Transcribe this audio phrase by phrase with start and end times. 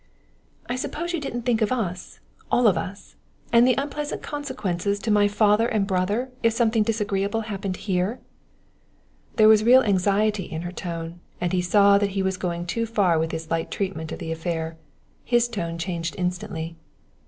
[0.67, 2.19] "I suppose you didn't think of us
[2.51, 3.15] all of us,
[3.53, 8.19] and the unpleasant consequences to my father and brother if something disagreeable happened here!"
[9.35, 12.87] There was real anxiety in her tone, and he saw that he was going too
[12.87, 14.75] far with his light treatment of the affair.
[15.23, 16.77] His tone changed instantly.